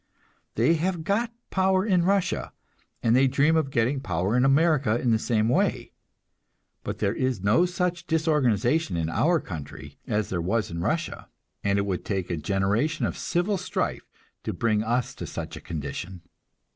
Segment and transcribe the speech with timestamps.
[0.55, 2.53] They have got power in Russia,
[3.03, 5.91] and they dream of getting power in America in the same way.
[6.83, 11.29] But there is no such disorganization in our country as there was in Russia,
[11.63, 14.09] and it would take a generation of civil strife
[14.43, 16.23] to bring us to such a condition.